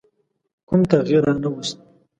کوم 0.67 0.81
تغییر 0.91 1.21
رانه 1.25 1.49
ووست. 1.49 1.77